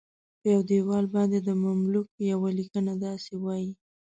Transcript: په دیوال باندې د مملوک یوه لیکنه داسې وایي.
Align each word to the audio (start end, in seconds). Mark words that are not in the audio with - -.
په 0.41 0.51
دیوال 0.69 1.05
باندې 1.15 1.39
د 1.41 1.49
مملوک 1.63 2.07
یوه 2.31 2.49
لیکنه 2.59 2.93
داسې 3.05 3.33
وایي. 3.43 3.71